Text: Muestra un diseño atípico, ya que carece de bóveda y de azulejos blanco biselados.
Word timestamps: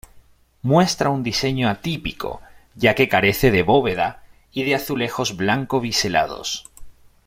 Muestra 0.63 1.09
un 1.11 1.21
diseño 1.21 1.69
atípico, 1.69 2.41
ya 2.73 2.95
que 2.95 3.07
carece 3.07 3.51
de 3.51 3.61
bóveda 3.61 4.23
y 4.51 4.63
de 4.63 4.73
azulejos 4.73 5.37
blanco 5.37 5.79
biselados. 5.79 6.67